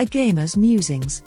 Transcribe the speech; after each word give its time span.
A 0.00 0.06
gamer's 0.06 0.56
musings. 0.56 1.22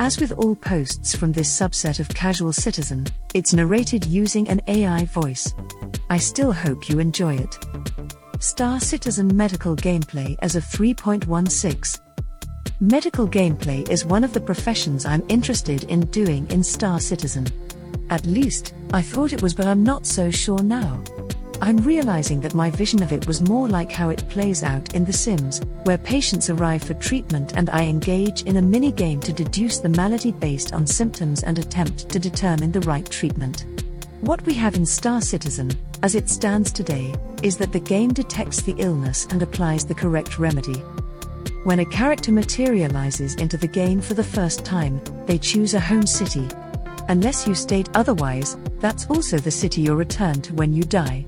As 0.00 0.18
with 0.18 0.32
all 0.32 0.56
posts 0.56 1.14
from 1.14 1.30
this 1.30 1.48
subset 1.48 2.00
of 2.00 2.08
casual 2.08 2.52
citizen, 2.52 3.06
it's 3.32 3.54
narrated 3.54 4.04
using 4.06 4.48
an 4.48 4.60
AI 4.66 5.04
voice. 5.04 5.54
I 6.10 6.18
still 6.18 6.50
hope 6.50 6.88
you 6.88 6.98
enjoy 6.98 7.36
it. 7.36 7.56
Star 8.40 8.80
Citizen 8.80 9.36
Medical 9.36 9.76
Gameplay 9.76 10.36
as 10.42 10.56
of 10.56 10.64
3.16. 10.64 12.00
Medical 12.80 13.28
gameplay 13.28 13.88
is 13.88 14.04
one 14.04 14.24
of 14.24 14.32
the 14.32 14.40
professions 14.40 15.04
I'm 15.06 15.24
interested 15.28 15.84
in 15.84 16.00
doing 16.06 16.50
in 16.50 16.64
Star 16.64 16.98
Citizen. 16.98 17.46
At 18.10 18.26
least, 18.26 18.74
I 18.92 19.00
thought 19.00 19.32
it 19.32 19.42
was, 19.42 19.54
but 19.54 19.66
I'm 19.66 19.84
not 19.84 20.06
so 20.06 20.28
sure 20.28 20.62
now. 20.62 21.04
I'm 21.60 21.78
realizing 21.78 22.40
that 22.42 22.54
my 22.54 22.70
vision 22.70 23.02
of 23.02 23.12
it 23.12 23.26
was 23.26 23.48
more 23.48 23.68
like 23.68 23.90
how 23.90 24.10
it 24.10 24.28
plays 24.28 24.62
out 24.62 24.94
in 24.94 25.04
The 25.04 25.12
Sims, 25.12 25.60
where 25.82 25.98
patients 25.98 26.50
arrive 26.50 26.84
for 26.84 26.94
treatment 26.94 27.56
and 27.56 27.68
I 27.70 27.84
engage 27.84 28.42
in 28.42 28.58
a 28.58 28.62
mini 28.62 28.92
game 28.92 29.20
to 29.22 29.32
deduce 29.32 29.78
the 29.78 29.88
malady 29.88 30.30
based 30.30 30.72
on 30.72 30.86
symptoms 30.86 31.42
and 31.42 31.58
attempt 31.58 32.08
to 32.10 32.20
determine 32.20 32.70
the 32.70 32.82
right 32.82 33.08
treatment. 33.10 33.66
What 34.20 34.44
we 34.46 34.54
have 34.54 34.76
in 34.76 34.86
Star 34.86 35.20
Citizen, 35.20 35.72
as 36.04 36.14
it 36.14 36.28
stands 36.28 36.70
today, 36.70 37.12
is 37.42 37.56
that 37.56 37.72
the 37.72 37.80
game 37.80 38.12
detects 38.12 38.62
the 38.62 38.76
illness 38.78 39.26
and 39.30 39.42
applies 39.42 39.84
the 39.84 39.94
correct 39.94 40.38
remedy. 40.38 40.78
When 41.64 41.80
a 41.80 41.84
character 41.84 42.30
materializes 42.30 43.34
into 43.34 43.56
the 43.56 43.66
game 43.66 44.00
for 44.00 44.14
the 44.14 44.22
first 44.22 44.64
time, 44.64 45.00
they 45.26 45.38
choose 45.38 45.74
a 45.74 45.80
home 45.80 46.06
city. 46.06 46.48
Unless 47.08 47.48
you 47.48 47.54
state 47.56 47.88
otherwise, 47.94 48.56
that's 48.78 49.06
also 49.06 49.38
the 49.38 49.50
city 49.50 49.80
you're 49.80 49.96
returned 49.96 50.44
to 50.44 50.54
when 50.54 50.72
you 50.72 50.84
die. 50.84 51.26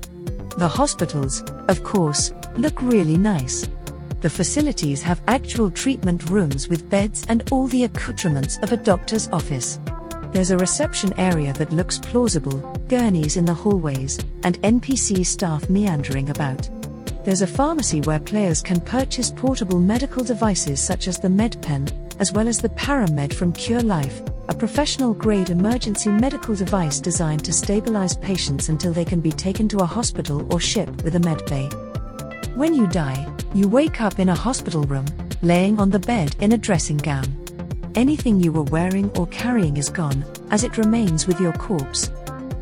The 0.57 0.67
hospitals, 0.67 1.41
of 1.69 1.83
course, 1.83 2.33
look 2.57 2.81
really 2.81 3.17
nice. 3.17 3.67
The 4.19 4.29
facilities 4.29 5.01
have 5.01 5.21
actual 5.27 5.71
treatment 5.71 6.29
rooms 6.29 6.67
with 6.67 6.89
beds 6.89 7.25
and 7.29 7.49
all 7.51 7.67
the 7.67 7.85
accoutrements 7.85 8.57
of 8.59 8.71
a 8.71 8.77
doctor's 8.77 9.29
office. 9.29 9.79
There's 10.31 10.51
a 10.51 10.57
reception 10.57 11.13
area 11.17 11.53
that 11.53 11.71
looks 11.71 11.99
plausible, 11.99 12.59
gurneys 12.87 13.37
in 13.37 13.45
the 13.45 13.53
hallways, 13.53 14.19
and 14.43 14.61
NPC 14.61 15.25
staff 15.25 15.69
meandering 15.69 16.29
about. 16.29 16.69
There's 17.23 17.41
a 17.41 17.47
pharmacy 17.47 18.01
where 18.01 18.19
players 18.19 18.61
can 18.61 18.81
purchase 18.81 19.31
portable 19.31 19.79
medical 19.79 20.23
devices 20.23 20.79
such 20.79 21.07
as 21.07 21.17
the 21.17 21.27
MedPen, 21.27 21.91
as 22.19 22.31
well 22.31 22.47
as 22.47 22.59
the 22.59 22.69
Paramed 22.69 23.33
from 23.33 23.53
CureLife, 23.53 24.30
a 24.49 24.53
professional 24.53 25.13
grade 25.13 25.49
emergency 25.49 26.09
medical 26.09 26.55
device 26.55 26.99
designed 26.99 27.45
to 27.45 27.53
stabilize 27.53 28.17
patients 28.17 28.69
until 28.69 28.93
they 28.93 29.05
can 29.05 29.19
be 29.19 29.31
taken 29.31 29.67
to 29.69 29.77
a 29.79 29.85
hospital 29.85 30.51
or 30.51 30.59
ship 30.59 30.89
with 31.03 31.15
a 31.15 31.19
medbay. 31.19 31.71
When 32.55 32.73
you 32.73 32.87
die, 32.87 33.31
you 33.53 33.67
wake 33.67 34.01
up 34.01 34.19
in 34.19 34.29
a 34.29 34.35
hospital 34.35 34.83
room, 34.83 35.05
laying 35.41 35.79
on 35.79 35.89
the 35.89 35.99
bed 35.99 36.35
in 36.39 36.51
a 36.51 36.57
dressing 36.57 36.97
gown. 36.97 37.25
Anything 37.95 38.39
you 38.39 38.51
were 38.51 38.63
wearing 38.63 39.09
or 39.17 39.27
carrying 39.27 39.77
is 39.77 39.89
gone, 39.89 40.25
as 40.49 40.63
it 40.63 40.77
remains 40.77 41.27
with 41.27 41.39
your 41.39 41.53
corpse. 41.53 42.09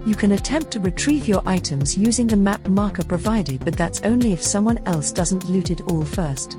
You 0.05 0.16
can 0.16 0.31
attempt 0.31 0.72
to 0.72 0.80
retrieve 0.80 1.27
your 1.27 1.41
items 1.45 1.97
using 1.97 2.27
the 2.27 2.38
map 2.38 2.67
marker 2.67 3.03
provided, 3.03 3.63
but 3.63 3.75
that's 3.75 4.02
only 4.02 4.33
if 4.33 4.41
someone 4.41 4.80
else 4.85 5.11
doesn't 5.11 5.50
loot 5.50 5.72
it 5.72 5.81
all 5.81 6.05
first. 6.05 6.57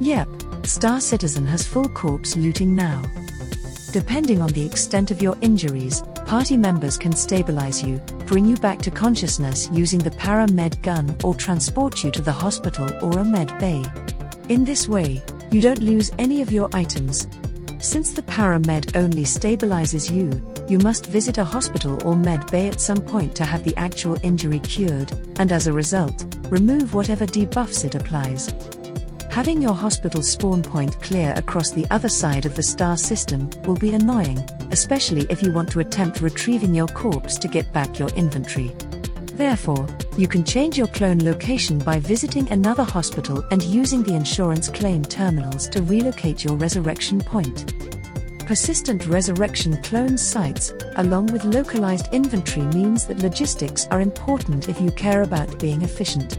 Yep, 0.00 0.28
Star 0.64 1.00
Citizen 1.00 1.46
has 1.46 1.66
full 1.66 1.88
corpse 1.88 2.36
looting 2.36 2.74
now. 2.74 3.02
Depending 3.92 4.42
on 4.42 4.50
the 4.50 4.66
extent 4.66 5.10
of 5.10 5.22
your 5.22 5.34
injuries, 5.40 6.02
party 6.26 6.58
members 6.58 6.98
can 6.98 7.12
stabilize 7.12 7.82
you, 7.82 7.96
bring 8.26 8.44
you 8.44 8.56
back 8.56 8.80
to 8.82 8.90
consciousness 8.90 9.70
using 9.72 9.98
the 9.98 10.10
paramed 10.10 10.82
gun, 10.82 11.16
or 11.24 11.34
transport 11.34 12.04
you 12.04 12.10
to 12.10 12.20
the 12.20 12.32
hospital 12.32 12.86
or 13.02 13.18
a 13.18 13.24
med 13.24 13.58
bay. 13.58 13.82
In 14.50 14.62
this 14.62 14.88
way, 14.88 15.22
you 15.50 15.62
don't 15.62 15.80
lose 15.80 16.12
any 16.18 16.42
of 16.42 16.52
your 16.52 16.68
items. 16.74 17.26
Since 17.80 18.12
the 18.12 18.22
paramed 18.24 18.94
only 18.94 19.24
stabilizes 19.24 20.10
you, 20.10 20.42
you 20.68 20.78
must 20.80 21.06
visit 21.06 21.38
a 21.38 21.44
hospital 21.44 21.98
or 22.06 22.14
med 22.14 22.46
bay 22.50 22.68
at 22.68 22.82
some 22.82 23.00
point 23.00 23.34
to 23.36 23.46
have 23.46 23.64
the 23.64 23.76
actual 23.78 24.18
injury 24.22 24.58
cured, 24.58 25.12
and 25.38 25.50
as 25.50 25.66
a 25.66 25.72
result, 25.72 26.26
remove 26.50 26.92
whatever 26.92 27.24
debuffs 27.24 27.86
it 27.86 27.94
applies. 27.94 28.52
Having 29.38 29.62
your 29.62 29.72
hospital 29.72 30.20
spawn 30.20 30.64
point 30.64 31.00
clear 31.00 31.32
across 31.36 31.70
the 31.70 31.86
other 31.92 32.08
side 32.08 32.44
of 32.44 32.56
the 32.56 32.62
star 32.64 32.96
system 32.96 33.48
will 33.66 33.76
be 33.76 33.94
annoying, 33.94 34.44
especially 34.72 35.28
if 35.30 35.44
you 35.44 35.52
want 35.52 35.70
to 35.70 35.78
attempt 35.78 36.20
retrieving 36.20 36.74
your 36.74 36.88
corpse 36.88 37.38
to 37.38 37.46
get 37.46 37.72
back 37.72 38.00
your 38.00 38.08
inventory. 38.16 38.72
Therefore, 39.34 39.86
you 40.16 40.26
can 40.26 40.42
change 40.42 40.76
your 40.76 40.88
clone 40.88 41.20
location 41.24 41.78
by 41.78 42.00
visiting 42.00 42.50
another 42.50 42.82
hospital 42.82 43.44
and 43.52 43.62
using 43.62 44.02
the 44.02 44.16
insurance 44.16 44.68
claim 44.68 45.04
terminals 45.04 45.68
to 45.68 45.82
relocate 45.82 46.42
your 46.42 46.56
resurrection 46.56 47.20
point. 47.20 47.72
Persistent 48.44 49.06
resurrection 49.06 49.80
clone 49.84 50.18
sites, 50.18 50.72
along 50.96 51.26
with 51.26 51.44
localized 51.44 52.12
inventory, 52.12 52.66
means 52.74 53.06
that 53.06 53.22
logistics 53.22 53.86
are 53.92 54.00
important 54.00 54.68
if 54.68 54.80
you 54.80 54.90
care 54.90 55.22
about 55.22 55.60
being 55.60 55.82
efficient. 55.82 56.38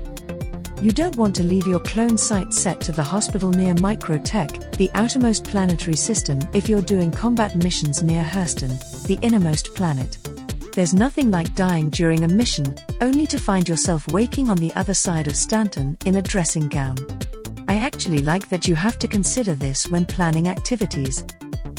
You 0.82 0.94
don't 0.94 1.18
want 1.18 1.36
to 1.36 1.44
leave 1.44 1.68
your 1.68 1.82
clone 1.82 2.18
site 2.18 2.54
set 2.54 2.80
to 2.82 2.94
the 2.94 3.04
hospital 3.04 3.50
near 3.52 3.74
Microtech, 3.76 4.78
the 4.78 4.90
outermost 4.94 5.44
planetary 5.44 5.98
system, 5.98 6.40
if 6.54 6.70
you're 6.70 6.82
doing 6.82 7.12
combat 7.12 7.58
missions 7.58 8.02
near 8.02 8.24
Hurston, 8.24 8.80
the 9.06 9.20
innermost 9.22 9.76
planet. 9.76 10.18
There's 10.74 10.94
nothing 10.94 11.32
like 11.32 11.54
dying 11.54 11.90
during 11.90 12.24
a 12.24 12.30
mission, 12.30 12.78
only 13.02 13.28
to 13.28 13.38
find 13.38 13.68
yourself 13.68 14.08
waking 14.14 14.50
on 14.50 14.56
the 14.56 14.74
other 14.76 14.94
side 14.94 15.28
of 15.28 15.36
Stanton 15.36 15.98
in 16.06 16.16
a 16.16 16.22
dressing 16.22 16.70
gown. 16.70 16.96
I 17.68 17.76
actually 17.76 18.20
like 18.20 18.48
that 18.48 18.66
you 18.66 18.76
have 18.76 18.98
to 19.00 19.08
consider 19.10 19.56
this 19.56 19.90
when 19.90 20.06
planning 20.06 20.48
activities. 20.48 21.26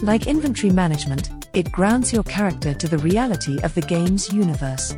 Like 0.03 0.27
inventory 0.27 0.75
management, 0.75 1.31
it 1.55 1.73
grounds 1.73 2.13
your 2.13 2.25
character 2.25 2.75
to 2.75 2.87
the 2.87 2.99
reality 2.99 3.63
of 3.63 3.75
the 3.75 3.81
game's 3.81 4.31
universe. 4.31 4.95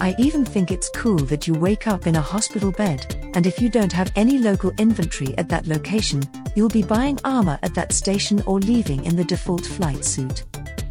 I 0.00 0.14
even 0.18 0.44
think 0.44 0.70
it's 0.70 0.90
cool 0.90 1.18
that 1.18 1.46
you 1.46 1.54
wake 1.54 1.86
up 1.86 2.06
in 2.06 2.16
a 2.16 2.20
hospital 2.20 2.72
bed, 2.72 3.30
and 3.34 3.46
if 3.46 3.60
you 3.60 3.68
don't 3.68 3.92
have 3.92 4.12
any 4.16 4.38
local 4.38 4.72
inventory 4.78 5.36
at 5.38 5.48
that 5.48 5.66
location, 5.66 6.22
you'll 6.54 6.68
be 6.68 6.82
buying 6.82 7.18
armor 7.24 7.58
at 7.62 7.74
that 7.74 7.92
station 7.92 8.42
or 8.46 8.58
leaving 8.58 9.04
in 9.04 9.16
the 9.16 9.24
default 9.24 9.64
flight 9.64 10.04
suit. 10.04 10.44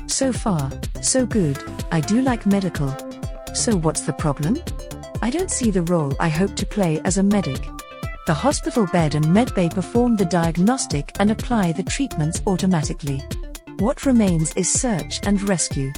So 0.08 0.32
far, 0.32 0.72
so 1.02 1.26
good, 1.26 1.62
I 1.92 2.00
do 2.00 2.22
like 2.22 2.46
medical. 2.46 2.96
So 3.54 3.76
what's 3.76 4.02
the 4.02 4.14
problem? 4.14 4.58
I 5.22 5.30
don't 5.30 5.52
see 5.52 5.70
the 5.70 5.84
role 5.84 6.16
I 6.20 6.30
hope 6.30 6.56
to 6.56 6.66
play 6.66 7.02
as 7.04 7.18
a 7.18 7.24
medic. 7.24 7.62
The 8.26 8.34
hospital 8.34 8.88
bed 8.88 9.16
and 9.16 9.26
medbay 9.26 9.74
perform 9.74 10.16
the 10.16 10.26
diagnostic 10.26 11.12
and 11.20 11.30
apply 11.30 11.74
the 11.74 11.84
treatments 11.84 12.42
automatically. 12.48 13.22
What 13.80 14.06
remains 14.06 14.54
is 14.54 14.70
search 14.70 15.20
and 15.26 15.42
rescue. 15.50 15.92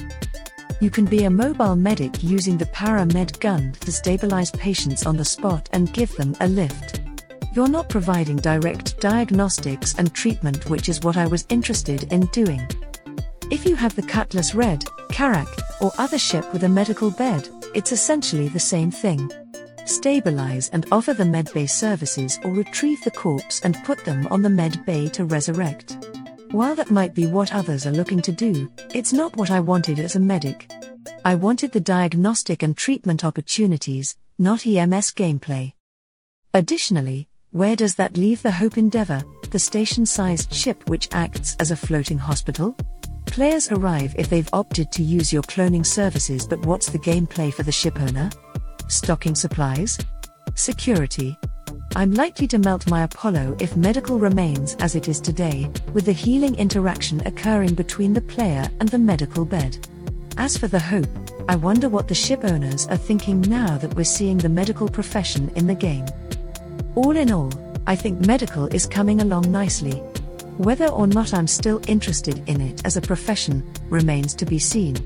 You 0.78 0.90
can 0.90 1.06
be 1.06 1.24
a 1.24 1.30
mobile 1.30 1.74
medic 1.74 2.22
using 2.22 2.58
the 2.58 2.66
Paramed 2.66 3.40
gun 3.40 3.72
to 3.80 3.90
stabilize 3.90 4.50
patients 4.50 5.06
on 5.06 5.16
the 5.16 5.24
spot 5.24 5.70
and 5.72 5.92
give 5.94 6.14
them 6.16 6.36
a 6.40 6.48
lift. 6.48 7.00
You're 7.54 7.66
not 7.66 7.88
providing 7.88 8.36
direct 8.36 9.00
diagnostics 9.00 9.94
and 9.96 10.12
treatment, 10.12 10.68
which 10.68 10.90
is 10.90 11.00
what 11.00 11.16
I 11.16 11.26
was 11.26 11.46
interested 11.48 12.12
in 12.12 12.26
doing. 12.26 12.68
If 13.50 13.64
you 13.64 13.74
have 13.74 13.96
the 13.96 14.02
Cutlass 14.02 14.54
Red, 14.54 14.84
Carrack, 15.10 15.48
or 15.80 15.92
other 15.96 16.18
ship 16.18 16.52
with 16.52 16.64
a 16.64 16.68
medical 16.68 17.10
bed, 17.10 17.48
it's 17.74 17.92
essentially 17.92 18.48
the 18.48 18.60
same 18.60 18.90
thing. 18.90 19.30
Stabilize 19.86 20.68
and 20.70 20.84
offer 20.92 21.14
the 21.14 21.24
medbay 21.24 21.70
services 21.70 22.38
or 22.44 22.50
retrieve 22.50 23.02
the 23.02 23.10
corpse 23.10 23.62
and 23.62 23.82
put 23.84 24.04
them 24.04 24.26
on 24.30 24.42
the 24.42 24.50
medbay 24.50 25.10
to 25.12 25.24
resurrect. 25.24 25.95
While 26.50 26.74
that 26.76 26.90
might 26.90 27.14
be 27.14 27.26
what 27.26 27.54
others 27.54 27.86
are 27.86 27.92
looking 27.92 28.22
to 28.22 28.32
do, 28.32 28.70
it's 28.94 29.12
not 29.12 29.36
what 29.36 29.50
I 29.50 29.60
wanted 29.60 29.98
as 29.98 30.16
a 30.16 30.20
medic. 30.20 30.70
I 31.24 31.34
wanted 31.34 31.72
the 31.72 31.80
diagnostic 31.80 32.62
and 32.62 32.76
treatment 32.76 33.24
opportunities, 33.24 34.16
not 34.38 34.66
EMS 34.66 35.12
gameplay. 35.12 35.72
Additionally, 36.54 37.28
where 37.50 37.76
does 37.76 37.96
that 37.96 38.16
leave 38.16 38.42
the 38.42 38.52
Hope 38.52 38.78
Endeavour, 38.78 39.22
the 39.50 39.58
station 39.58 40.06
sized 40.06 40.52
ship 40.52 40.88
which 40.88 41.08
acts 41.12 41.56
as 41.58 41.70
a 41.70 41.76
floating 41.76 42.18
hospital? 42.18 42.76
Players 43.26 43.70
arrive 43.72 44.14
if 44.16 44.30
they've 44.30 44.48
opted 44.52 44.92
to 44.92 45.02
use 45.02 45.32
your 45.32 45.42
cloning 45.42 45.84
services, 45.84 46.46
but 46.46 46.64
what's 46.64 46.90
the 46.90 46.98
gameplay 46.98 47.52
for 47.52 47.64
the 47.64 47.72
ship 47.72 48.00
owner? 48.00 48.30
Stocking 48.88 49.34
supplies? 49.34 49.98
Security? 50.54 51.36
I'm 51.96 52.12
likely 52.12 52.46
to 52.48 52.58
melt 52.58 52.90
my 52.90 53.04
Apollo 53.04 53.56
if 53.58 53.74
medical 53.74 54.18
remains 54.18 54.74
as 54.80 54.94
it 54.94 55.08
is 55.08 55.18
today, 55.18 55.70
with 55.94 56.04
the 56.04 56.12
healing 56.12 56.54
interaction 56.56 57.26
occurring 57.26 57.72
between 57.72 58.12
the 58.12 58.20
player 58.20 58.68
and 58.80 58.88
the 58.90 58.98
medical 58.98 59.46
bed. 59.46 59.78
As 60.36 60.58
for 60.58 60.68
the 60.68 60.78
hope, 60.78 61.08
I 61.48 61.56
wonder 61.56 61.88
what 61.88 62.06
the 62.06 62.14
ship 62.14 62.44
owners 62.44 62.86
are 62.88 62.98
thinking 62.98 63.40
now 63.40 63.78
that 63.78 63.94
we're 63.94 64.04
seeing 64.04 64.36
the 64.36 64.50
medical 64.50 64.90
profession 64.90 65.50
in 65.56 65.66
the 65.66 65.74
game. 65.74 66.04
All 66.96 67.16
in 67.16 67.32
all, 67.32 67.50
I 67.86 67.96
think 67.96 68.26
medical 68.26 68.66
is 68.66 68.84
coming 68.84 69.22
along 69.22 69.50
nicely. 69.50 69.94
Whether 70.58 70.88
or 70.88 71.06
not 71.06 71.32
I'm 71.32 71.46
still 71.46 71.80
interested 71.88 72.46
in 72.46 72.60
it 72.60 72.84
as 72.84 72.98
a 72.98 73.00
profession 73.00 73.64
remains 73.88 74.34
to 74.34 74.44
be 74.44 74.58
seen. 74.58 74.96